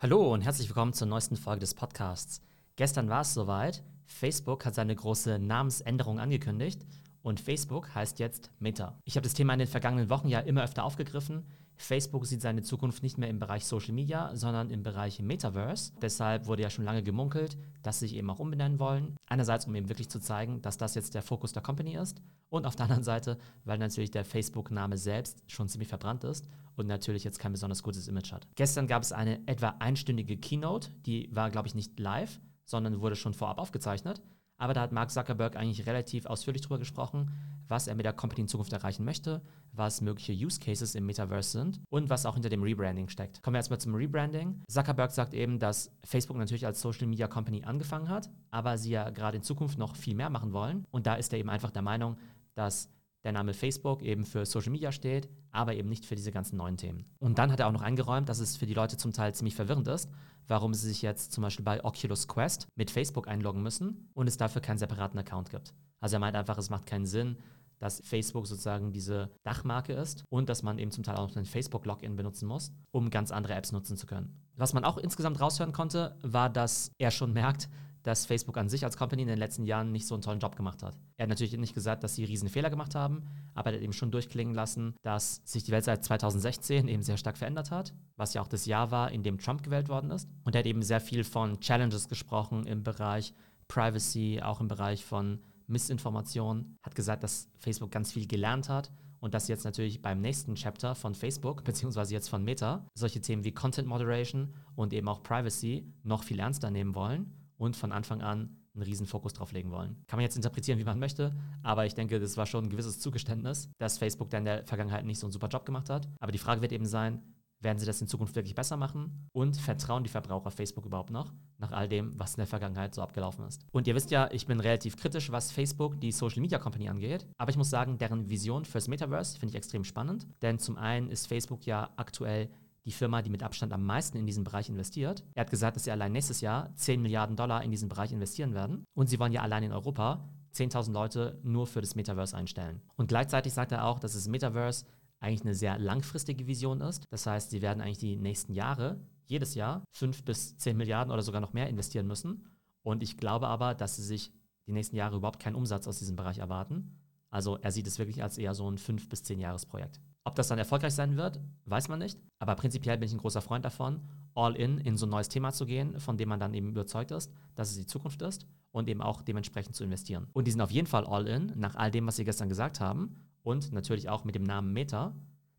Hallo 0.00 0.32
und 0.32 0.42
herzlich 0.42 0.68
willkommen 0.68 0.92
zur 0.92 1.08
neuesten 1.08 1.36
Folge 1.36 1.58
des 1.58 1.74
Podcasts. 1.74 2.40
Gestern 2.76 3.08
war 3.08 3.22
es 3.22 3.34
soweit. 3.34 3.82
Facebook 4.04 4.64
hat 4.64 4.76
seine 4.76 4.94
große 4.94 5.40
Namensänderung 5.40 6.20
angekündigt 6.20 6.86
und 7.22 7.40
Facebook 7.40 7.92
heißt 7.96 8.20
jetzt 8.20 8.52
Meta. 8.60 8.96
Ich 9.02 9.16
habe 9.16 9.24
das 9.24 9.34
Thema 9.34 9.54
in 9.54 9.58
den 9.58 9.66
vergangenen 9.66 10.08
Wochen 10.08 10.28
ja 10.28 10.38
immer 10.38 10.62
öfter 10.62 10.84
aufgegriffen. 10.84 11.44
Facebook 11.78 12.26
sieht 12.26 12.42
seine 12.42 12.62
Zukunft 12.62 13.02
nicht 13.02 13.18
mehr 13.18 13.28
im 13.28 13.38
Bereich 13.38 13.64
Social 13.64 13.94
Media, 13.94 14.34
sondern 14.34 14.70
im 14.70 14.82
Bereich 14.82 15.20
Metaverse. 15.20 15.92
Deshalb 16.02 16.46
wurde 16.46 16.62
ja 16.62 16.70
schon 16.70 16.84
lange 16.84 17.02
gemunkelt, 17.02 17.56
dass 17.82 18.00
sie 18.00 18.08
sich 18.08 18.16
eben 18.16 18.28
auch 18.30 18.40
umbenennen 18.40 18.78
wollen. 18.78 19.16
Einerseits, 19.26 19.66
um 19.66 19.74
eben 19.74 19.88
wirklich 19.88 20.10
zu 20.10 20.20
zeigen, 20.20 20.60
dass 20.60 20.76
das 20.76 20.94
jetzt 20.94 21.14
der 21.14 21.22
Fokus 21.22 21.52
der 21.52 21.62
Company 21.62 21.96
ist. 21.96 22.20
Und 22.50 22.66
auf 22.66 22.76
der 22.76 22.84
anderen 22.84 23.04
Seite, 23.04 23.38
weil 23.64 23.78
natürlich 23.78 24.10
der 24.10 24.24
Facebook-Name 24.24 24.98
selbst 24.98 25.42
schon 25.46 25.68
ziemlich 25.68 25.88
verbrannt 25.88 26.24
ist 26.24 26.46
und 26.76 26.86
natürlich 26.86 27.24
jetzt 27.24 27.38
kein 27.38 27.52
besonders 27.52 27.82
gutes 27.82 28.08
Image 28.08 28.32
hat. 28.32 28.46
Gestern 28.56 28.86
gab 28.86 29.02
es 29.02 29.12
eine 29.12 29.46
etwa 29.46 29.74
einstündige 29.78 30.36
Keynote, 30.36 30.90
die 31.06 31.28
war, 31.32 31.50
glaube 31.50 31.68
ich, 31.68 31.74
nicht 31.74 31.98
live, 32.00 32.40
sondern 32.64 33.00
wurde 33.00 33.16
schon 33.16 33.34
vorab 33.34 33.58
aufgezeichnet. 33.58 34.20
Aber 34.58 34.74
da 34.74 34.82
hat 34.82 34.92
Mark 34.92 35.10
Zuckerberg 35.10 35.56
eigentlich 35.56 35.86
relativ 35.86 36.26
ausführlich 36.26 36.62
drüber 36.62 36.78
gesprochen, 36.78 37.32
was 37.68 37.86
er 37.86 37.94
mit 37.94 38.04
der 38.04 38.12
Company 38.12 38.42
in 38.42 38.48
Zukunft 38.48 38.72
erreichen 38.72 39.04
möchte, 39.04 39.40
was 39.72 40.00
mögliche 40.00 40.32
Use 40.32 40.58
Cases 40.58 40.94
im 40.94 41.06
Metaverse 41.06 41.50
sind 41.50 41.80
und 41.90 42.10
was 42.10 42.26
auch 42.26 42.34
hinter 42.34 42.48
dem 42.48 42.62
Rebranding 42.62 43.08
steckt. 43.08 43.42
Kommen 43.42 43.54
wir 43.54 43.58
erstmal 43.58 43.80
zum 43.80 43.94
Rebranding. 43.94 44.62
Zuckerberg 44.68 45.12
sagt 45.12 45.34
eben, 45.34 45.58
dass 45.58 45.92
Facebook 46.04 46.36
natürlich 46.36 46.66
als 46.66 46.80
Social 46.80 47.06
Media 47.06 47.28
Company 47.28 47.62
angefangen 47.64 48.08
hat, 48.08 48.28
aber 48.50 48.78
sie 48.78 48.90
ja 48.90 49.10
gerade 49.10 49.36
in 49.36 49.42
Zukunft 49.42 49.78
noch 49.78 49.96
viel 49.96 50.14
mehr 50.14 50.30
machen 50.30 50.52
wollen. 50.52 50.84
Und 50.90 51.06
da 51.06 51.14
ist 51.14 51.32
er 51.32 51.38
eben 51.38 51.50
einfach 51.50 51.70
der 51.70 51.82
Meinung, 51.82 52.16
dass 52.54 52.90
der 53.24 53.32
Name 53.32 53.52
Facebook 53.54 54.02
eben 54.02 54.24
für 54.24 54.46
Social 54.46 54.70
Media 54.70 54.92
steht, 54.92 55.28
aber 55.50 55.74
eben 55.74 55.88
nicht 55.88 56.06
für 56.06 56.14
diese 56.14 56.30
ganzen 56.30 56.56
neuen 56.56 56.76
Themen. 56.76 57.04
Und 57.18 57.38
dann 57.38 57.50
hat 57.50 57.60
er 57.60 57.66
auch 57.66 57.72
noch 57.72 57.82
eingeräumt, 57.82 58.28
dass 58.28 58.38
es 58.38 58.56
für 58.56 58.66
die 58.66 58.74
Leute 58.74 58.96
zum 58.96 59.12
Teil 59.12 59.34
ziemlich 59.34 59.54
verwirrend 59.54 59.88
ist, 59.88 60.08
warum 60.46 60.74
sie 60.74 60.88
sich 60.88 61.02
jetzt 61.02 61.32
zum 61.32 61.42
Beispiel 61.42 61.64
bei 61.64 61.84
Oculus 61.84 62.28
Quest 62.28 62.68
mit 62.76 62.90
Facebook 62.90 63.28
einloggen 63.28 63.62
müssen 63.62 64.08
und 64.14 64.28
es 64.28 64.36
dafür 64.36 64.62
keinen 64.62 64.78
separaten 64.78 65.18
Account 65.18 65.50
gibt. 65.50 65.74
Also 66.00 66.16
er 66.16 66.20
meint 66.20 66.36
einfach, 66.36 66.58
es 66.58 66.70
macht 66.70 66.86
keinen 66.86 67.06
Sinn, 67.06 67.36
dass 67.78 68.00
Facebook 68.04 68.46
sozusagen 68.46 68.92
diese 68.92 69.30
Dachmarke 69.44 69.92
ist 69.92 70.24
und 70.30 70.48
dass 70.48 70.62
man 70.62 70.78
eben 70.78 70.90
zum 70.90 71.04
Teil 71.04 71.16
auch 71.16 71.34
ein 71.36 71.44
Facebook-Login 71.44 72.16
benutzen 72.16 72.46
muss, 72.46 72.72
um 72.90 73.10
ganz 73.10 73.30
andere 73.30 73.54
Apps 73.54 73.72
nutzen 73.72 73.96
zu 73.96 74.06
können. 74.06 74.34
Was 74.56 74.72
man 74.72 74.84
auch 74.84 74.98
insgesamt 74.98 75.40
raushören 75.40 75.72
konnte, 75.72 76.16
war, 76.22 76.50
dass 76.50 76.90
er 76.98 77.10
schon 77.10 77.32
merkt, 77.32 77.68
dass 78.02 78.26
Facebook 78.26 78.56
an 78.56 78.68
sich 78.68 78.84
als 78.84 78.96
Company 78.96 79.22
in 79.22 79.28
den 79.28 79.38
letzten 79.38 79.64
Jahren 79.64 79.92
nicht 79.92 80.06
so 80.06 80.14
einen 80.14 80.22
tollen 80.22 80.40
Job 80.40 80.56
gemacht 80.56 80.82
hat. 80.82 80.96
Er 81.16 81.24
hat 81.24 81.30
natürlich 81.30 81.56
nicht 81.56 81.74
gesagt, 81.74 82.04
dass 82.04 82.14
sie 82.14 82.24
riesen 82.24 82.48
Fehler 82.48 82.70
gemacht 82.70 82.94
haben, 82.94 83.22
aber 83.54 83.70
er 83.70 83.76
hat 83.76 83.82
eben 83.82 83.92
schon 83.92 84.10
durchklingen 84.10 84.54
lassen, 84.54 84.94
dass 85.02 85.42
sich 85.44 85.64
die 85.64 85.72
Welt 85.72 85.84
seit 85.84 86.04
2016 86.04 86.88
eben 86.88 87.02
sehr 87.02 87.16
stark 87.16 87.36
verändert 87.36 87.70
hat, 87.70 87.92
was 88.16 88.34
ja 88.34 88.42
auch 88.42 88.48
das 88.48 88.66
Jahr 88.66 88.90
war, 88.90 89.10
in 89.10 89.22
dem 89.22 89.38
Trump 89.38 89.62
gewählt 89.62 89.88
worden 89.88 90.10
ist. 90.10 90.28
Und 90.44 90.54
er 90.54 90.60
hat 90.60 90.66
eben 90.66 90.82
sehr 90.82 91.00
viel 91.00 91.24
von 91.24 91.60
Challenges 91.60 92.08
gesprochen 92.08 92.66
im 92.66 92.82
Bereich 92.82 93.34
Privacy, 93.68 94.40
auch 94.42 94.60
im 94.60 94.68
Bereich 94.68 95.04
von 95.04 95.40
Missinformation, 95.66 96.76
hat 96.82 96.94
gesagt, 96.94 97.22
dass 97.22 97.50
Facebook 97.58 97.90
ganz 97.90 98.12
viel 98.12 98.26
gelernt 98.26 98.68
hat 98.68 98.90
und 99.20 99.34
dass 99.34 99.48
jetzt 99.48 99.64
natürlich 99.64 100.00
beim 100.00 100.20
nächsten 100.20 100.54
Chapter 100.54 100.94
von 100.94 101.14
Facebook, 101.14 101.64
beziehungsweise 101.64 102.14
jetzt 102.14 102.28
von 102.28 102.42
Meta, 102.42 102.86
solche 102.94 103.20
Themen 103.20 103.44
wie 103.44 103.52
Content 103.52 103.86
Moderation 103.86 104.54
und 104.76 104.92
eben 104.92 105.08
auch 105.08 105.22
Privacy 105.22 105.92
noch 106.04 106.22
viel 106.22 106.40
ernster 106.40 106.70
nehmen 106.70 106.94
wollen 106.94 107.34
und 107.58 107.76
von 107.76 107.92
Anfang 107.92 108.22
an 108.22 108.56
einen 108.74 108.82
riesen 108.82 109.06
Fokus 109.06 109.34
drauf 109.34 109.52
legen 109.52 109.70
wollen. 109.70 109.96
Kann 110.06 110.18
man 110.18 110.22
jetzt 110.22 110.36
interpretieren, 110.36 110.78
wie 110.78 110.84
man 110.84 110.98
möchte, 110.98 111.34
aber 111.62 111.84
ich 111.84 111.94
denke, 111.94 112.18
das 112.18 112.36
war 112.36 112.46
schon 112.46 112.64
ein 112.64 112.70
gewisses 112.70 113.00
Zugeständnis, 113.00 113.70
dass 113.78 113.98
Facebook 113.98 114.30
dann 114.30 114.40
in 114.40 114.46
der 114.46 114.66
Vergangenheit 114.66 115.04
nicht 115.04 115.18
so 115.18 115.26
einen 115.26 115.32
super 115.32 115.48
Job 115.48 115.66
gemacht 115.66 115.90
hat. 115.90 116.08
Aber 116.20 116.32
die 116.32 116.38
Frage 116.38 116.62
wird 116.62 116.72
eben 116.72 116.86
sein, 116.86 117.20
werden 117.60 117.78
sie 117.78 117.86
das 117.86 118.00
in 118.00 118.06
Zukunft 118.06 118.36
wirklich 118.36 118.54
besser 118.54 118.76
machen? 118.76 119.28
Und 119.32 119.56
vertrauen 119.56 120.04
die 120.04 120.10
Verbraucher 120.10 120.50
Facebook 120.50 120.86
überhaupt 120.86 121.10
noch, 121.10 121.32
nach 121.58 121.72
all 121.72 121.88
dem, 121.88 122.18
was 122.18 122.34
in 122.34 122.38
der 122.38 122.46
Vergangenheit 122.46 122.94
so 122.94 123.02
abgelaufen 123.02 123.44
ist? 123.46 123.66
Und 123.72 123.86
ihr 123.86 123.94
wisst 123.94 124.10
ja, 124.10 124.28
ich 124.30 124.46
bin 124.46 124.60
relativ 124.60 124.96
kritisch, 124.96 125.32
was 125.32 125.50
Facebook, 125.50 126.00
die 126.00 126.12
Social 126.12 126.40
Media 126.40 126.58
Company, 126.58 126.88
angeht. 126.88 127.26
Aber 127.36 127.50
ich 127.50 127.56
muss 127.56 127.70
sagen, 127.70 127.98
deren 127.98 128.30
Vision 128.30 128.64
fürs 128.64 128.88
Metaverse 128.88 129.38
finde 129.38 129.52
ich 129.52 129.56
extrem 129.56 129.84
spannend. 129.84 130.26
Denn 130.42 130.58
zum 130.58 130.76
einen 130.76 131.10
ist 131.10 131.26
Facebook 131.26 131.66
ja 131.66 131.90
aktuell 131.96 132.48
die 132.88 132.92
Firma, 132.92 133.20
die 133.20 133.28
mit 133.28 133.42
Abstand 133.42 133.74
am 133.74 133.84
meisten 133.84 134.16
in 134.16 134.24
diesen 134.24 134.44
Bereich 134.44 134.70
investiert. 134.70 135.22
Er 135.34 135.42
hat 135.42 135.50
gesagt, 135.50 135.76
dass 135.76 135.84
sie 135.84 135.90
allein 135.90 136.10
nächstes 136.10 136.40
Jahr 136.40 136.74
10 136.74 137.02
Milliarden 137.02 137.36
Dollar 137.36 137.62
in 137.62 137.70
diesen 137.70 137.90
Bereich 137.90 138.12
investieren 138.12 138.54
werden. 138.54 138.86
Und 138.94 139.10
sie 139.10 139.20
wollen 139.20 139.32
ja 139.32 139.42
allein 139.42 139.62
in 139.62 139.72
Europa 139.72 140.26
10.000 140.54 140.92
Leute 140.92 141.38
nur 141.42 141.66
für 141.66 141.82
das 141.82 141.94
Metaverse 141.94 142.34
einstellen. 142.34 142.80
Und 142.96 143.08
gleichzeitig 143.08 143.52
sagt 143.52 143.72
er 143.72 143.84
auch, 143.84 143.98
dass 143.98 144.14
das 144.14 144.26
Metaverse 144.26 144.86
eigentlich 145.20 145.42
eine 145.42 145.54
sehr 145.54 145.78
langfristige 145.78 146.46
Vision 146.46 146.80
ist. 146.80 147.04
Das 147.10 147.26
heißt, 147.26 147.50
sie 147.50 147.60
werden 147.60 147.82
eigentlich 147.82 147.98
die 147.98 148.16
nächsten 148.16 148.54
Jahre, 148.54 148.98
jedes 149.26 149.54
Jahr, 149.54 149.84
5 149.92 150.24
bis 150.24 150.56
10 150.56 150.74
Milliarden 150.74 151.12
oder 151.12 151.22
sogar 151.22 151.42
noch 151.42 151.52
mehr 151.52 151.68
investieren 151.68 152.06
müssen. 152.06 152.48
Und 152.82 153.02
ich 153.02 153.18
glaube 153.18 153.48
aber, 153.48 153.74
dass 153.74 153.96
sie 153.96 154.02
sich 154.02 154.32
die 154.66 154.72
nächsten 154.72 154.96
Jahre 154.96 155.16
überhaupt 155.16 155.40
keinen 155.40 155.56
Umsatz 155.56 155.86
aus 155.86 155.98
diesem 155.98 156.16
Bereich 156.16 156.38
erwarten. 156.38 156.96
Also 157.28 157.58
er 157.58 157.70
sieht 157.70 157.86
es 157.86 157.98
wirklich 157.98 158.22
als 158.22 158.38
eher 158.38 158.54
so 158.54 158.70
ein 158.70 158.78
5 158.78 159.10
bis 159.10 159.24
10 159.24 159.40
Jahres 159.40 159.66
Projekt. 159.66 160.00
Ob 160.28 160.34
das 160.34 160.48
dann 160.48 160.58
erfolgreich 160.58 160.92
sein 160.92 161.16
wird, 161.16 161.40
weiß 161.64 161.88
man 161.88 162.00
nicht. 162.00 162.18
Aber 162.38 162.54
prinzipiell 162.54 162.98
bin 162.98 163.06
ich 163.06 163.14
ein 163.14 163.18
großer 163.18 163.40
Freund 163.40 163.64
davon, 163.64 164.02
all 164.34 164.54
in 164.56 164.76
in 164.76 164.98
so 164.98 165.06
ein 165.06 165.08
neues 165.08 165.30
Thema 165.30 165.52
zu 165.52 165.64
gehen, 165.64 165.98
von 165.98 166.18
dem 166.18 166.28
man 166.28 166.38
dann 166.38 166.52
eben 166.52 166.68
überzeugt 166.68 167.12
ist, 167.12 167.32
dass 167.54 167.70
es 167.70 167.78
die 167.78 167.86
Zukunft 167.86 168.20
ist 168.20 168.46
und 168.70 168.90
eben 168.90 169.00
auch 169.00 169.22
dementsprechend 169.22 169.74
zu 169.74 169.84
investieren. 169.84 170.26
Und 170.34 170.46
die 170.46 170.50
sind 170.50 170.60
auf 170.60 170.70
jeden 170.70 170.86
Fall 170.86 171.06
all 171.06 171.26
in, 171.26 171.54
nach 171.56 171.76
all 171.76 171.90
dem, 171.90 172.06
was 172.06 172.16
sie 172.16 172.26
gestern 172.26 172.50
gesagt 172.50 172.78
haben 172.78 173.24
und 173.42 173.72
natürlich 173.72 174.10
auch 174.10 174.24
mit 174.24 174.34
dem 174.34 174.42
Namen 174.42 174.74
Meta. 174.74 175.16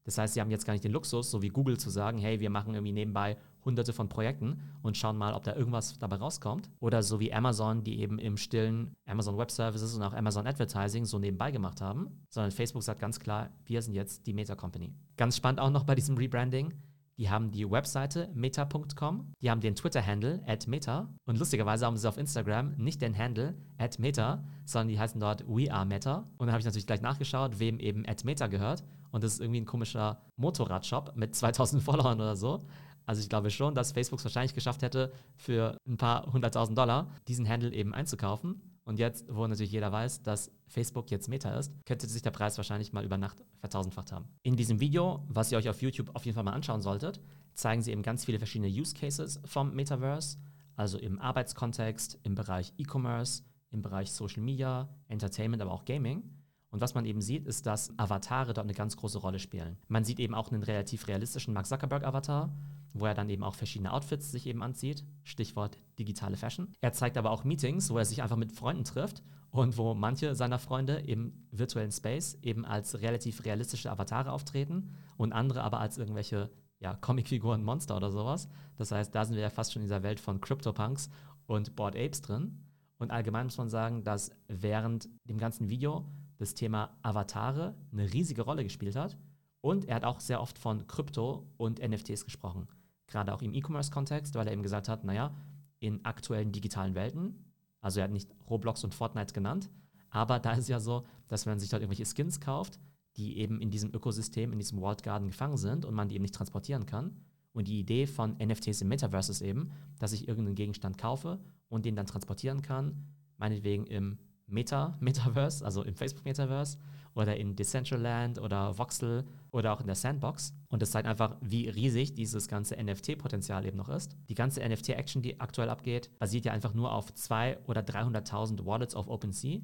Das 0.10 0.18
heißt, 0.18 0.34
sie 0.34 0.42
haben 0.42 0.50
jetzt 0.50 0.66
gar 0.66 0.74
nicht 0.74 0.84
den 0.84 0.92
Luxus, 0.92 1.30
so 1.30 1.44
wie 1.44 1.50
Google 1.50 1.78
zu 1.78 1.92
sagen, 1.92 2.18
hey, 2.18 2.40
wir 2.40 2.50
machen 2.50 2.74
irgendwie 2.74 2.94
nebenbei 2.94 3.38
hunderte 3.64 3.94
von 3.94 4.10
Projekten 4.10 4.60
und 4.82 4.98
schauen 4.98 5.16
mal, 5.16 5.36
ob 5.36 5.44
da 5.44 5.56
irgendwas 5.56 6.00
dabei 6.00 6.16
rauskommt. 6.16 6.68
Oder 6.80 7.04
so 7.04 7.20
wie 7.20 7.32
Amazon, 7.32 7.84
die 7.84 8.00
eben 8.00 8.18
im 8.18 8.36
stillen 8.36 8.96
Amazon 9.06 9.38
Web 9.38 9.52
Services 9.52 9.96
und 9.96 10.02
auch 10.02 10.14
Amazon 10.14 10.48
Advertising 10.48 11.06
so 11.06 11.20
nebenbei 11.20 11.52
gemacht 11.52 11.80
haben. 11.80 12.26
Sondern 12.30 12.52
Facebook 12.52 12.82
sagt 12.82 13.00
ganz 13.00 13.20
klar, 13.20 13.52
wir 13.66 13.84
sind 13.84 13.94
jetzt 13.94 14.26
die 14.26 14.34
Meta 14.34 14.56
Company. 14.56 14.96
Ganz 15.16 15.38
spannend 15.38 15.60
auch 15.60 15.70
noch 15.70 15.84
bei 15.84 15.94
diesem 15.94 16.18
Rebranding. 16.18 16.74
Die 17.20 17.30
haben 17.30 17.52
die 17.52 17.70
Webseite 17.70 18.30
meta.com, 18.34 19.34
die 19.42 19.52
haben 19.52 19.60
den 19.60 19.76
Twitter-Handle 19.76 20.42
at 20.48 20.68
meta 20.68 21.14
und 21.26 21.38
lustigerweise 21.38 21.86
haben 21.86 21.98
sie 21.98 22.08
auf 22.08 22.18
Instagram 22.18 22.76
nicht 22.78 23.02
den 23.02 23.18
Handle 23.18 23.56
at 23.78 24.00
meta, 24.00 24.42
sondern 24.64 24.88
die 24.88 24.98
heißen 24.98 25.20
dort 25.20 25.46
We 25.46 25.70
Are 25.70 25.86
Meta. 25.86 26.20
Und 26.38 26.48
dann 26.48 26.52
habe 26.52 26.60
ich 26.60 26.66
natürlich 26.66 26.88
gleich 26.88 27.02
nachgeschaut, 27.02 27.60
wem 27.60 27.78
eben 27.80 28.08
at 28.08 28.24
meta 28.24 28.48
gehört. 28.48 28.86
Und 29.12 29.22
das 29.22 29.34
ist 29.34 29.42
irgendwie 29.42 29.60
ein 29.60 29.66
komischer 29.66 30.22
Motorradshop 30.38 31.18
mit 31.18 31.36
2000 31.36 31.84
Followern 31.84 32.22
oder 32.22 32.38
so. 32.38 32.62
Also 33.06 33.22
ich 33.22 33.28
glaube 33.28 33.50
schon, 33.50 33.76
dass 33.76 33.92
Facebook 33.92 34.20
es 34.20 34.26
wahrscheinlich 34.26 34.54
geschafft 34.54 34.82
hätte, 34.82 35.12
für 35.36 35.78
ein 35.86 35.98
paar 35.98 36.32
hunderttausend 36.32 36.78
Dollar 36.78 37.10
diesen 37.28 37.50
Handle 37.50 37.74
eben 37.74 37.94
einzukaufen. 37.94 38.62
Und 38.90 38.98
jetzt, 38.98 39.28
wo 39.30 39.46
natürlich 39.46 39.72
jeder 39.72 39.92
weiß, 39.92 40.24
dass 40.24 40.52
Facebook 40.66 41.12
jetzt 41.12 41.28
Meta 41.28 41.56
ist, 41.60 41.72
könnte 41.86 42.10
sich 42.10 42.24
der 42.24 42.32
Preis 42.32 42.58
wahrscheinlich 42.58 42.92
mal 42.92 43.06
über 43.06 43.20
Nacht 43.20 43.46
vertausendfacht 43.60 44.12
haben. 44.12 44.26
In 44.42 44.56
diesem 44.56 44.80
Video, 44.80 45.24
was 45.28 45.52
ihr 45.52 45.60
euch 45.60 45.70
auf 45.70 45.84
YouTube 45.84 46.10
auf 46.16 46.26
jeden 46.26 46.34
Fall 46.34 46.44
mal 46.44 46.54
anschauen 46.54 46.82
solltet, 46.82 47.22
zeigen 47.54 47.84
sie 47.84 47.92
eben 47.92 48.02
ganz 48.02 48.26
viele 48.26 48.40
verschiedene 48.40 48.68
Use 48.68 48.96
Cases 48.96 49.42
vom 49.46 49.76
Metaverse, 49.76 50.40
also 50.76 50.98
im 50.98 51.22
Arbeitskontext, 51.22 52.18
im 52.24 52.34
Bereich 52.34 52.74
E-Commerce, 52.80 53.44
im 53.70 53.84
Bereich 53.84 54.12
Social 54.12 54.42
Media, 54.42 54.90
Entertainment, 55.08 55.62
aber 55.62 55.72
auch 55.72 55.86
Gaming. 55.86 56.24
Und 56.72 56.82
was 56.82 56.96
man 56.96 57.06
eben 57.06 57.22
sieht, 57.22 57.46
ist, 57.46 57.68
dass 57.68 57.94
Avatare 58.00 58.56
dort 58.56 58.66
eine 58.66 58.74
ganz 58.74 58.98
große 58.98 59.20
Rolle 59.20 59.38
spielen. 59.38 59.78
Man 59.88 60.04
sieht 60.04 60.20
eben 60.20 60.34
auch 60.34 60.52
einen 60.52 60.64
relativ 60.64 61.08
realistischen 61.08 61.54
Mark 61.54 61.68
Zuckerberg-Avatar, 61.68 62.52
wo 62.94 63.06
er 63.06 63.14
dann 63.14 63.30
eben 63.30 63.44
auch 63.44 63.56
verschiedene 63.56 63.94
Outfits 63.94 64.32
sich 64.32 64.48
eben 64.48 64.64
anzieht. 64.64 65.04
Stichwort 65.24 65.78
digitale 65.98 66.38
Fashion. 66.38 66.74
Er 66.82 66.94
zeigt 66.94 67.18
aber 67.18 67.32
auch 67.32 67.44
Meetings, 67.44 67.90
wo 67.90 67.98
er 67.98 68.06
sich 68.06 68.22
einfach 68.22 68.36
mit 68.36 68.52
Freunden 68.52 68.84
trifft 68.84 69.24
und 69.52 69.78
wo 69.78 69.94
manche 69.94 70.36
seiner 70.36 70.60
Freunde 70.60 70.96
im 70.96 71.34
virtuellen 71.52 71.92
Space 71.92 72.38
eben 72.42 72.66
als 72.66 73.02
relativ 73.02 73.46
realistische 73.46 73.92
Avatare 73.92 74.32
auftreten 74.32 74.96
und 75.18 75.34
andere 75.34 75.64
aber 75.64 75.80
als 75.80 75.98
irgendwelche 75.98 76.50
ja, 76.80 76.94
Comicfiguren, 76.96 77.64
Monster 77.64 77.98
oder 77.98 78.12
sowas. 78.12 78.48
Das 78.78 78.92
heißt, 78.92 79.14
da 79.14 79.26
sind 79.26 79.36
wir 79.36 79.44
ja 79.44 79.50
fast 79.50 79.74
schon 79.74 79.82
in 79.82 79.88
dieser 79.88 80.04
Welt 80.04 80.20
von 80.20 80.40
CryptoPunks 80.40 81.10
und 81.46 81.76
Bored 81.76 81.96
Apes 81.96 82.22
drin. 82.22 82.64
Und 82.98 83.12
allgemein 83.12 83.46
muss 83.46 83.58
man 83.58 83.70
sagen, 83.70 84.04
dass 84.04 84.32
während 84.48 85.10
dem 85.26 85.38
ganzen 85.38 85.70
Video 85.70 86.06
das 86.38 86.54
Thema 86.54 86.98
Avatare 87.02 87.76
eine 87.92 88.12
riesige 88.12 88.44
Rolle 88.44 88.64
gespielt 88.64 88.96
hat. 88.96 89.18
Und 89.62 89.86
er 89.86 89.96
hat 89.96 90.06
auch 90.06 90.22
sehr 90.22 90.42
oft 90.42 90.58
von 90.58 90.88
Krypto 90.88 91.46
und 91.58 91.80
NFTs 91.86 92.24
gesprochen. 92.24 92.68
Gerade 93.10 93.34
auch 93.34 93.42
im 93.42 93.54
E-Commerce-Kontext, 93.54 94.36
weil 94.36 94.48
er 94.48 94.54
eben 94.54 94.64
gesagt 94.64 94.88
hat, 94.88 95.04
naja, 95.04 95.34
in 95.80 96.04
aktuellen 96.06 96.52
digitalen 96.52 96.96
Welten, 96.96 97.46
also 97.82 98.00
er 98.00 98.06
hat 98.06 98.12
nicht 98.12 98.30
Roblox 98.50 98.84
und 98.84 98.94
Fortnite 98.94 99.34
genannt, 99.34 99.70
aber 100.10 100.40
da 100.40 100.54
ist 100.54 100.70
ja 100.70 100.80
so, 100.80 101.06
dass 101.28 101.46
man 101.46 101.60
sich 101.60 101.70
dort 101.70 101.82
irgendwelche 101.82 102.06
Skins 102.06 102.40
kauft, 102.40 102.80
die 103.18 103.38
eben 103.38 103.62
in 103.62 103.72
diesem 103.72 103.94
Ökosystem, 103.94 104.52
in 104.52 104.60
diesem 104.60 104.80
World 104.82 105.04
Garden 105.04 105.28
gefangen 105.28 105.58
sind 105.58 105.86
und 105.86 105.94
man 105.94 106.08
die 106.08 106.16
eben 106.16 106.24
nicht 106.24 106.36
transportieren 106.36 106.86
kann. 106.86 107.18
Und 107.52 107.68
die 107.68 107.80
Idee 107.80 108.06
von 108.06 108.38
NFTs 108.38 108.82
im 108.82 108.88
Metaverse 108.88 109.32
ist 109.32 109.42
eben, 109.42 109.72
dass 109.98 110.14
ich 110.14 110.28
irgendeinen 110.28 110.56
Gegenstand 110.56 110.98
kaufe 110.98 111.40
und 111.68 111.86
den 111.86 111.96
dann 111.96 112.06
transportieren 112.06 112.62
kann, 112.62 113.08
meinetwegen 113.38 113.86
im 113.88 114.20
Meta 114.52 114.98
Metaverse, 115.00 115.64
also 115.64 115.84
im 115.84 115.96
Facebook 115.96 116.26
Metaverse 116.26 116.78
oder 117.16 117.38
in 117.38 117.56
Decentraland 117.56 118.40
oder 118.40 118.78
Voxel 118.78 119.26
oder 119.52 119.74
auch 119.74 119.82
in 119.82 119.88
der 119.88 119.96
Sandbox. 119.96 120.54
Und 120.70 120.82
das 120.82 120.92
zeigt 120.92 121.08
einfach, 121.08 121.36
wie 121.42 121.68
riesig 121.70 122.14
dieses 122.14 122.48
ganze 122.48 122.76
NFT-Potenzial 122.82 123.66
eben 123.66 123.78
noch 123.78 123.90
ist. 123.90 124.16
Die 124.30 124.36
ganze 124.36 124.62
NFT-Action, 124.68 125.22
die 125.22 125.40
aktuell 125.40 125.70
abgeht, 125.70 126.10
basiert 126.20 126.46
ja 126.46 126.54
einfach 126.54 126.74
nur 126.74 126.94
auf 126.94 127.12
200.000 127.12 127.66
oder 127.68 127.82
300.000 127.82 128.66
Wallets 128.66 128.96
auf 128.96 129.08
OpenSea. 129.08 129.60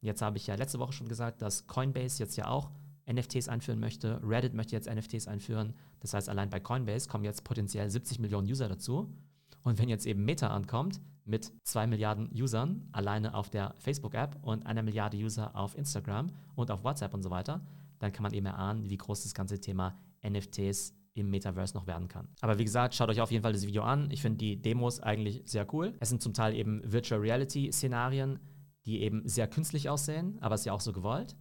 Jetzt 0.00 0.22
habe 0.22 0.38
ich 0.38 0.46
ja 0.46 0.54
letzte 0.54 0.78
Woche 0.78 0.92
schon 0.92 1.08
gesagt, 1.08 1.42
dass 1.42 1.66
Coinbase 1.66 2.22
jetzt 2.22 2.36
ja 2.36 2.48
auch 2.48 2.70
NFTs 3.10 3.48
einführen 3.48 3.80
möchte. 3.80 4.20
Reddit 4.22 4.54
möchte 4.54 4.74
jetzt 4.74 4.88
NFTs 4.88 5.28
einführen. 5.28 5.74
Das 6.00 6.14
heißt, 6.14 6.28
allein 6.28 6.50
bei 6.50 6.60
Coinbase 6.60 7.08
kommen 7.08 7.24
jetzt 7.24 7.44
potenziell 7.44 7.88
70 7.88 8.18
Millionen 8.18 8.48
User 8.48 8.68
dazu. 8.68 9.12
Und 9.62 9.78
wenn 9.78 9.88
jetzt 9.88 10.06
eben 10.06 10.24
Meta 10.24 10.48
ankommt 10.48 11.00
mit 11.30 11.52
2 11.64 11.86
Milliarden 11.86 12.28
Usern 12.34 12.88
alleine 12.92 13.34
auf 13.34 13.48
der 13.48 13.74
Facebook-App 13.78 14.36
und 14.42 14.66
einer 14.66 14.82
Milliarde 14.82 15.16
User 15.16 15.56
auf 15.56 15.78
Instagram 15.78 16.32
und 16.56 16.70
auf 16.70 16.84
WhatsApp 16.84 17.14
und 17.14 17.22
so 17.22 17.30
weiter, 17.30 17.64
dann 18.00 18.12
kann 18.12 18.24
man 18.24 18.34
eben 18.34 18.46
erahnen, 18.46 18.90
wie 18.90 18.96
groß 18.96 19.22
das 19.22 19.32
ganze 19.32 19.60
Thema 19.60 19.96
NFTs 20.28 20.94
im 21.14 21.30
Metaverse 21.30 21.74
noch 21.74 21.86
werden 21.86 22.08
kann. 22.08 22.28
Aber 22.40 22.58
wie 22.58 22.64
gesagt, 22.64 22.94
schaut 22.94 23.08
euch 23.08 23.20
auf 23.20 23.30
jeden 23.30 23.42
Fall 23.42 23.52
das 23.52 23.66
Video 23.66 23.82
an. 23.82 24.10
Ich 24.10 24.22
finde 24.22 24.38
die 24.38 24.60
Demos 24.60 25.00
eigentlich 25.00 25.42
sehr 25.44 25.72
cool. 25.72 25.94
Es 26.00 26.08
sind 26.08 26.22
zum 26.22 26.34
Teil 26.34 26.54
eben 26.54 26.82
Virtual 26.84 27.20
Reality 27.20 27.70
Szenarien, 27.72 28.38
die 28.84 29.00
eben 29.02 29.26
sehr 29.28 29.48
künstlich 29.48 29.88
aussehen, 29.88 30.38
aber 30.40 30.54
es 30.54 30.62
ist 30.62 30.66
ja 30.66 30.72
auch 30.72 30.80
so 30.80 30.92
gewollt. 30.92 31.36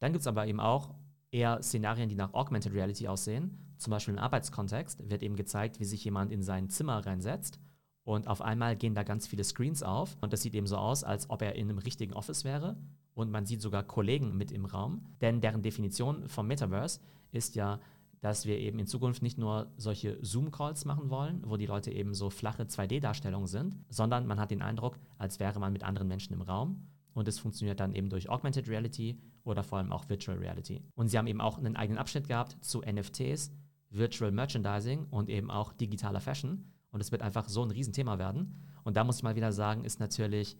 Dann 0.00 0.12
gibt 0.12 0.22
es 0.22 0.26
aber 0.26 0.46
eben 0.46 0.60
auch 0.60 0.94
eher 1.30 1.62
Szenarien, 1.62 2.08
die 2.08 2.14
nach 2.14 2.32
Augmented 2.32 2.72
Reality 2.72 3.08
aussehen. 3.08 3.74
Zum 3.76 3.90
Beispiel 3.90 4.14
im 4.14 4.20
Arbeitskontext 4.20 5.08
wird 5.08 5.22
eben 5.22 5.36
gezeigt, 5.36 5.78
wie 5.78 5.84
sich 5.84 6.04
jemand 6.04 6.32
in 6.32 6.42
sein 6.42 6.70
Zimmer 6.70 7.04
reinsetzt 7.04 7.60
und 8.08 8.26
auf 8.26 8.40
einmal 8.40 8.74
gehen 8.74 8.94
da 8.94 9.02
ganz 9.02 9.26
viele 9.26 9.44
Screens 9.44 9.82
auf 9.82 10.16
und 10.22 10.32
das 10.32 10.40
sieht 10.40 10.54
eben 10.54 10.66
so 10.66 10.78
aus, 10.78 11.04
als 11.04 11.28
ob 11.28 11.42
er 11.42 11.56
in 11.56 11.68
einem 11.68 11.76
richtigen 11.76 12.14
Office 12.14 12.42
wäre 12.42 12.74
und 13.12 13.30
man 13.30 13.44
sieht 13.44 13.60
sogar 13.60 13.82
Kollegen 13.82 14.34
mit 14.34 14.50
im 14.50 14.64
Raum, 14.64 15.04
denn 15.20 15.42
deren 15.42 15.60
Definition 15.60 16.26
vom 16.26 16.46
Metaverse 16.46 17.00
ist 17.32 17.54
ja, 17.54 17.80
dass 18.22 18.46
wir 18.46 18.58
eben 18.58 18.78
in 18.78 18.86
Zukunft 18.86 19.22
nicht 19.22 19.36
nur 19.36 19.70
solche 19.76 20.18
Zoom-Calls 20.24 20.86
machen 20.86 21.10
wollen, 21.10 21.42
wo 21.44 21.58
die 21.58 21.66
Leute 21.66 21.92
eben 21.92 22.14
so 22.14 22.30
flache 22.30 22.62
2D-Darstellungen 22.62 23.46
sind, 23.46 23.76
sondern 23.90 24.26
man 24.26 24.40
hat 24.40 24.50
den 24.52 24.62
Eindruck, 24.62 24.98
als 25.18 25.38
wäre 25.38 25.60
man 25.60 25.74
mit 25.74 25.84
anderen 25.84 26.08
Menschen 26.08 26.32
im 26.32 26.40
Raum 26.40 26.88
und 27.12 27.28
es 27.28 27.38
funktioniert 27.38 27.78
dann 27.78 27.94
eben 27.94 28.08
durch 28.08 28.30
Augmented 28.30 28.70
Reality 28.70 29.20
oder 29.44 29.62
vor 29.62 29.76
allem 29.76 29.92
auch 29.92 30.08
Virtual 30.08 30.38
Reality. 30.38 30.80
Und 30.94 31.08
sie 31.08 31.18
haben 31.18 31.26
eben 31.26 31.42
auch 31.42 31.58
einen 31.58 31.76
eigenen 31.76 31.98
Abschnitt 31.98 32.26
gehabt 32.26 32.56
zu 32.64 32.80
NFTs, 32.80 33.50
Virtual 33.90 34.32
Merchandising 34.32 35.08
und 35.10 35.28
eben 35.28 35.50
auch 35.50 35.74
digitaler 35.74 36.20
Fashion. 36.20 36.64
Und 36.90 37.00
es 37.00 37.12
wird 37.12 37.22
einfach 37.22 37.48
so 37.48 37.62
ein 37.62 37.70
Riesenthema 37.70 38.18
werden. 38.18 38.62
Und 38.84 38.96
da 38.96 39.04
muss 39.04 39.16
ich 39.16 39.22
mal 39.22 39.36
wieder 39.36 39.52
sagen, 39.52 39.84
ist 39.84 40.00
natürlich 40.00 40.56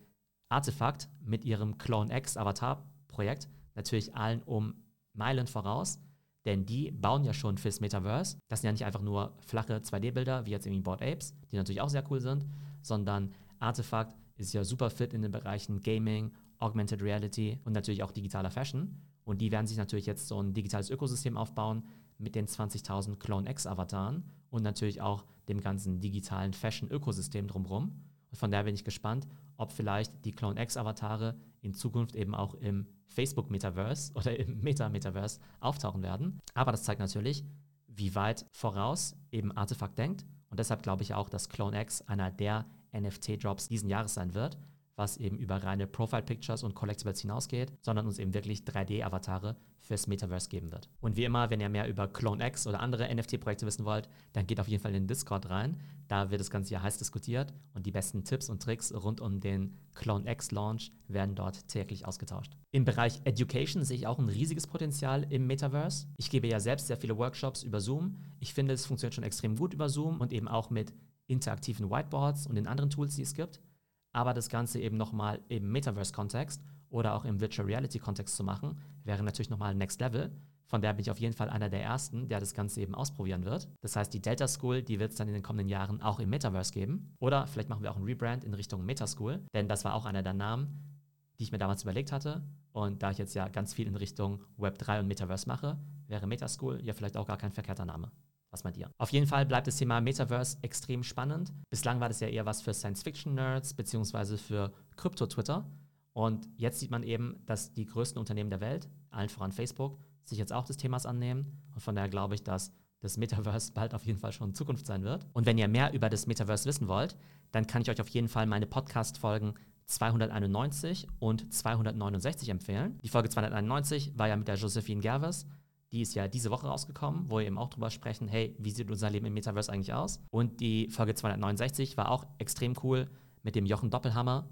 Artefakt 0.49 1.09
mit 1.21 1.45
ihrem 1.45 1.77
Clone 1.77 2.15
X 2.15 2.37
Avatar-Projekt 2.37 3.49
natürlich 3.75 4.15
allen 4.15 4.43
um 4.43 4.75
Meilen 5.13 5.47
voraus. 5.47 5.99
Denn 6.45 6.65
die 6.65 6.91
bauen 6.91 7.23
ja 7.23 7.33
schon 7.33 7.57
fürs 7.57 7.81
Metaverse. 7.81 8.37
Das 8.47 8.61
sind 8.61 8.67
ja 8.67 8.71
nicht 8.71 8.85
einfach 8.85 9.01
nur 9.01 9.35
flache 9.45 9.77
2D-Bilder, 9.77 10.45
wie 10.45 10.51
jetzt 10.51 10.65
irgendwie 10.65 10.81
Board 10.81 11.01
Apes, 11.01 11.33
die 11.51 11.57
natürlich 11.57 11.81
auch 11.81 11.89
sehr 11.89 12.09
cool 12.09 12.21
sind, 12.21 12.45
sondern 12.81 13.33
Artefakt 13.59 14.15
ist 14.37 14.53
ja 14.53 14.63
super 14.63 14.89
fit 14.89 15.13
in 15.13 15.21
den 15.21 15.31
Bereichen 15.31 15.81
Gaming, 15.81 16.31
Augmented 16.57 17.01
Reality 17.01 17.59
und 17.65 17.73
natürlich 17.73 18.03
auch 18.03 18.11
digitaler 18.11 18.51
Fashion. 18.51 19.01
Und 19.25 19.41
die 19.41 19.51
werden 19.51 19.67
sich 19.67 19.77
natürlich 19.77 20.05
jetzt 20.05 20.27
so 20.27 20.41
ein 20.41 20.53
digitales 20.53 20.89
Ökosystem 20.89 21.37
aufbauen 21.37 21.83
mit 22.17 22.35
den 22.35 22.47
20.000 22.47 23.17
Clone 23.17 23.49
X-Avataren 23.49 24.23
und 24.49 24.63
natürlich 24.63 25.01
auch 25.01 25.25
dem 25.49 25.61
ganzen 25.61 25.99
digitalen 25.99 26.53
Fashion-Ökosystem 26.53 27.47
drumherum. 27.47 28.03
Und 28.31 28.37
von 28.37 28.51
daher 28.51 28.65
bin 28.65 28.75
ich 28.75 28.83
gespannt, 28.83 29.27
ob 29.57 29.71
vielleicht 29.71 30.23
die 30.23 30.31
Clone 30.31 30.61
X-Avatare 30.61 31.35
in 31.61 31.73
Zukunft 31.73 32.15
eben 32.15 32.35
auch 32.35 32.53
im 32.55 32.87
Facebook-Metaverse 33.07 34.13
oder 34.15 34.39
im 34.39 34.61
Meta-Metaverse 34.61 35.39
auftauchen 35.59 36.03
werden. 36.03 36.39
Aber 36.53 36.71
das 36.71 36.83
zeigt 36.83 36.99
natürlich, 36.99 37.43
wie 37.87 38.15
weit 38.15 38.45
voraus 38.51 39.15
eben 39.31 39.51
Artefakt 39.51 39.97
denkt. 39.97 40.25
Und 40.49 40.59
deshalb 40.59 40.83
glaube 40.83 41.03
ich 41.03 41.13
auch, 41.13 41.29
dass 41.29 41.49
Clone 41.49 41.79
X 41.81 42.01
einer 42.03 42.31
der 42.31 42.65
NFT-Drops 42.93 43.67
diesen 43.67 43.89
Jahres 43.89 44.13
sein 44.13 44.33
wird, 44.33 44.57
was 44.99 45.17
eben 45.17 45.39
über 45.39 45.63
reine 45.63 45.87
Profile-Pictures 45.87 46.61
und 46.61 46.75
Collectibles 46.75 47.21
hinausgeht, 47.21 47.71
sondern 47.81 48.05
uns 48.05 48.19
eben 48.19 48.33
wirklich 48.33 48.59
3D-Avatare 48.59 49.55
fürs 49.79 50.05
Metaverse 50.07 50.49
geben 50.49 50.71
wird. 50.71 50.89
Und 50.99 51.15
wie 51.15 51.23
immer, 51.23 51.49
wenn 51.49 51.61
ihr 51.61 51.69
mehr 51.69 51.87
über 51.87 52.07
Clone 52.07 52.45
X 52.45 52.67
oder 52.67 52.81
andere 52.81 53.11
NFT-Projekte 53.13 53.65
wissen 53.65 53.85
wollt, 53.85 54.09
dann 54.33 54.45
geht 54.45 54.59
auf 54.59 54.67
jeden 54.67 54.83
Fall 54.83 54.93
in 54.93 55.03
den 55.03 55.07
Discord 55.07 55.49
rein. 55.49 55.79
Da 56.07 56.29
wird 56.29 56.41
das 56.41 56.51
Ganze 56.51 56.73
ja 56.73 56.81
heiß 56.81 56.97
diskutiert 56.97 57.53
und 57.73 57.85
die 57.85 57.91
besten 57.91 58.23
Tipps 58.23 58.49
und 58.49 58.61
Tricks 58.61 58.93
rund 58.93 59.21
um 59.21 59.39
den 59.39 59.77
Clone 59.95 60.29
X 60.29 60.51
Launch 60.51 60.91
werden 61.07 61.33
dort 61.33 61.67
täglich 61.67 62.05
ausgetauscht. 62.05 62.55
Im 62.71 62.83
Bereich 62.83 63.21
Education 63.23 63.83
sehe 63.83 63.97
ich 63.97 64.07
auch 64.07 64.19
ein 64.19 64.29
riesiges 64.29 64.67
Potenzial 64.67 65.25
im 65.29 65.47
Metaverse. 65.47 66.07
Ich 66.17 66.29
gebe 66.29 66.47
ja 66.47 66.59
selbst 66.59 66.87
sehr 66.87 66.97
viele 66.97 67.17
Workshops 67.17 67.63
über 67.63 67.79
Zoom. 67.79 68.17
Ich 68.39 68.53
finde, 68.53 68.73
es 68.73 68.85
funktioniert 68.85 69.15
schon 69.15 69.23
extrem 69.23 69.55
gut 69.55 69.73
über 69.73 69.87
Zoom 69.87 70.19
und 70.19 70.33
eben 70.33 70.47
auch 70.47 70.69
mit 70.69 70.93
interaktiven 71.27 71.89
Whiteboards 71.89 72.47
und 72.47 72.55
den 72.55 72.67
anderen 72.67 72.89
Tools, 72.89 73.15
die 73.15 73.21
es 73.21 73.33
gibt 73.33 73.61
aber 74.11 74.33
das 74.33 74.49
Ganze 74.49 74.79
eben 74.79 74.97
nochmal 74.97 75.39
im 75.49 75.71
Metaverse-Kontext 75.71 76.61
oder 76.89 77.15
auch 77.15 77.25
im 77.25 77.39
Virtual 77.39 77.67
Reality-Kontext 77.67 78.35
zu 78.35 78.43
machen, 78.43 78.79
wäre 79.03 79.23
natürlich 79.23 79.49
nochmal 79.49 79.75
Next 79.75 79.99
Level. 80.01 80.31
Von 80.65 80.81
der 80.81 80.93
bin 80.93 81.01
ich 81.01 81.09
auf 81.09 81.19
jeden 81.19 81.33
Fall 81.33 81.49
einer 81.49 81.69
der 81.69 81.81
Ersten, 81.81 82.27
der 82.27 82.39
das 82.39 82.53
Ganze 82.53 82.81
eben 82.81 82.93
ausprobieren 82.93 83.43
wird. 83.43 83.67
Das 83.81 83.95
heißt, 83.95 84.13
die 84.13 84.21
Delta 84.21 84.47
School, 84.47 84.83
die 84.83 84.99
wird 84.99 85.11
es 85.11 85.17
dann 85.17 85.27
in 85.27 85.33
den 85.33 85.41
kommenden 85.41 85.67
Jahren 85.67 86.01
auch 86.01 86.19
im 86.19 86.29
Metaverse 86.29 86.71
geben. 86.71 87.15
Oder 87.19 87.47
vielleicht 87.47 87.69
machen 87.69 87.81
wir 87.81 87.91
auch 87.91 87.95
einen 87.95 88.05
Rebrand 88.05 88.43
in 88.43 88.53
Richtung 88.53 88.85
Meta 88.85 89.07
School, 89.07 89.41
denn 89.53 89.67
das 89.67 89.83
war 89.83 89.95
auch 89.95 90.05
einer 90.05 90.21
der 90.21 90.35
Namen, 90.35 90.99
die 91.39 91.43
ich 91.43 91.51
mir 91.51 91.57
damals 91.57 91.81
überlegt 91.83 92.11
hatte. 92.11 92.43
Und 92.71 93.01
da 93.01 93.09
ich 93.09 93.17
jetzt 93.17 93.33
ja 93.33 93.47
ganz 93.47 93.73
viel 93.73 93.87
in 93.87 93.95
Richtung 93.95 94.43
Web 94.57 94.77
3 94.77 94.99
und 94.99 95.07
Metaverse 95.07 95.47
mache, 95.47 95.79
wäre 96.07 96.27
Meta 96.27 96.47
School 96.47 96.79
ja 96.83 96.93
vielleicht 96.93 97.17
auch 97.17 97.25
gar 97.25 97.37
kein 97.37 97.51
verkehrter 97.51 97.85
Name. 97.85 98.11
Was 98.51 98.63
meint 98.63 98.77
ihr? 98.77 98.89
Auf 98.97 99.11
jeden 99.11 99.27
Fall 99.27 99.45
bleibt 99.45 99.67
das 99.67 99.77
Thema 99.77 100.01
Metaverse 100.01 100.57
extrem 100.61 101.03
spannend. 101.03 101.53
Bislang 101.69 101.99
war 101.99 102.07
das 102.07 102.19
ja 102.19 102.27
eher 102.27 102.45
was 102.45 102.61
für 102.61 102.73
Science-Fiction-Nerds 102.73 103.75
beziehungsweise 103.75 104.37
für 104.37 104.71
Krypto-Twitter. 104.95 105.69
Und 106.13 106.49
jetzt 106.57 106.79
sieht 106.79 106.91
man 106.91 107.03
eben, 107.03 107.41
dass 107.45 107.73
die 107.73 107.85
größten 107.85 108.19
Unternehmen 108.19 108.49
der 108.49 108.61
Welt, 108.61 108.89
allen 109.11 109.29
voran 109.29 109.51
Facebook, 109.51 109.99
sich 110.23 110.37
jetzt 110.37 110.51
auch 110.51 110.65
des 110.65 110.77
Themas 110.77 111.05
annehmen. 111.05 111.61
Und 111.73 111.81
von 111.81 111.95
daher 111.95 112.09
glaube 112.09 112.35
ich, 112.35 112.43
dass 112.43 112.71
das 112.99 113.17
Metaverse 113.17 113.71
bald 113.75 113.93
auf 113.93 114.05
jeden 114.05 114.19
Fall 114.19 114.31
schon 114.31 114.53
Zukunft 114.53 114.85
sein 114.85 115.03
wird. 115.03 115.27
Und 115.33 115.45
wenn 115.45 115.57
ihr 115.57 115.67
mehr 115.67 115.93
über 115.93 116.09
das 116.09 116.27
Metaverse 116.27 116.65
wissen 116.65 116.87
wollt, 116.87 117.15
dann 117.51 117.67
kann 117.67 117.81
ich 117.81 117.89
euch 117.89 118.01
auf 118.01 118.09
jeden 118.09 118.27
Fall 118.27 118.47
meine 118.47 118.65
Podcast-Folgen 118.65 119.53
291 119.85 121.07
und 121.19 121.51
269 121.51 122.49
empfehlen. 122.49 122.99
Die 123.03 123.09
Folge 123.09 123.29
291 123.29 124.17
war 124.17 124.27
ja 124.27 124.35
mit 124.35 124.47
der 124.47 124.55
Josephine 124.55 125.01
Gerves 125.01 125.47
die 125.91 126.01
ist 126.01 126.13
ja 126.13 126.27
diese 126.27 126.51
Woche 126.51 126.67
rausgekommen, 126.67 127.29
wo 127.29 127.37
wir 127.37 127.47
eben 127.47 127.57
auch 127.57 127.69
drüber 127.69 127.89
sprechen, 127.89 128.27
hey, 128.27 128.55
wie 128.59 128.71
sieht 128.71 128.89
unser 128.89 129.09
Leben 129.09 129.25
im 129.25 129.33
Metaverse 129.33 129.71
eigentlich 129.71 129.93
aus? 129.93 130.21
Und 130.29 130.59
die 130.59 130.89
Folge 130.89 131.15
269 131.15 131.97
war 131.97 132.11
auch 132.11 132.25
extrem 132.37 132.73
cool 132.83 133.09
mit 133.43 133.55
dem 133.55 133.65
Jochen 133.65 133.89
Doppelhammer 133.89 134.49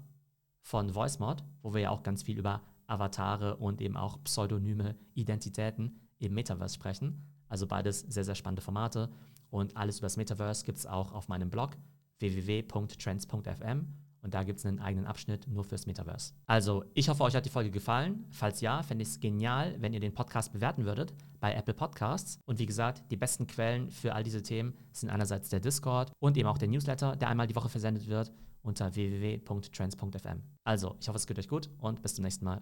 von 0.62 0.94
VoiceMod, 0.94 1.44
wo 1.62 1.74
wir 1.74 1.82
ja 1.82 1.90
auch 1.90 2.02
ganz 2.02 2.22
viel 2.22 2.38
über 2.38 2.62
Avatare 2.86 3.56
und 3.56 3.80
eben 3.80 3.96
auch 3.96 4.22
pseudonyme 4.24 4.96
Identitäten 5.14 6.00
im 6.18 6.34
Metaverse 6.34 6.74
sprechen. 6.74 7.22
Also 7.48 7.66
beides 7.66 8.00
sehr, 8.00 8.24
sehr 8.24 8.34
spannende 8.34 8.62
Formate. 8.62 9.10
Und 9.50 9.76
alles 9.76 9.98
über 9.98 10.06
das 10.06 10.16
Metaverse 10.16 10.64
gibt 10.64 10.78
es 10.78 10.86
auch 10.86 11.12
auf 11.12 11.28
meinem 11.28 11.50
Blog 11.50 11.76
www.trends.fm 12.18 13.86
und 14.22 14.34
da 14.34 14.42
gibt 14.42 14.58
es 14.58 14.66
einen 14.66 14.80
eigenen 14.80 15.06
Abschnitt 15.06 15.46
nur 15.48 15.64
fürs 15.64 15.86
Metaverse. 15.86 16.34
Also, 16.46 16.84
ich 16.94 17.08
hoffe, 17.08 17.22
euch 17.22 17.34
hat 17.34 17.46
die 17.46 17.50
Folge 17.50 17.70
gefallen. 17.70 18.26
Falls 18.30 18.60
ja, 18.60 18.82
fände 18.82 19.02
ich 19.02 19.08
es 19.08 19.20
genial, 19.20 19.76
wenn 19.80 19.92
ihr 19.92 20.00
den 20.00 20.12
Podcast 20.12 20.52
bewerten 20.52 20.84
würdet 20.84 21.14
bei 21.40 21.54
Apple 21.54 21.74
Podcasts. 21.74 22.40
Und 22.46 22.58
wie 22.58 22.66
gesagt, 22.66 23.02
die 23.10 23.16
besten 23.16 23.46
Quellen 23.46 23.90
für 23.90 24.14
all 24.14 24.22
diese 24.22 24.42
Themen 24.42 24.74
sind 24.92 25.10
einerseits 25.10 25.48
der 25.48 25.60
Discord 25.60 26.12
und 26.18 26.36
eben 26.36 26.48
auch 26.48 26.58
der 26.58 26.68
Newsletter, 26.68 27.16
der 27.16 27.28
einmal 27.28 27.46
die 27.46 27.56
Woche 27.56 27.68
versendet 27.68 28.06
wird 28.08 28.32
unter 28.62 28.94
www.trends.fm. 28.94 30.42
Also, 30.64 30.96
ich 31.00 31.08
hoffe, 31.08 31.16
es 31.16 31.26
geht 31.26 31.38
euch 31.38 31.48
gut 31.48 31.70
und 31.78 32.02
bis 32.02 32.14
zum 32.14 32.24
nächsten 32.24 32.44
Mal. 32.44 32.60